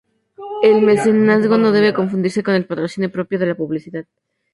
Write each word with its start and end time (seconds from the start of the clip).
El 0.63 0.81
mecenazgo 0.81 1.59
no 1.59 1.71
debe 1.71 1.93
confundirse 1.93 2.41
con 2.41 2.55
el 2.55 2.65
patrocinio 2.65 3.11
propio 3.11 3.37
de 3.37 3.45
la 3.45 3.53
publicidad. 3.53 4.05